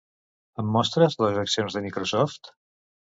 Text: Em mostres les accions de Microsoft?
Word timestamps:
Em 0.61 0.69
mostres 0.75 1.17
les 1.23 1.37
accions 1.41 1.75
de 1.77 1.83
Microsoft? 1.89 2.51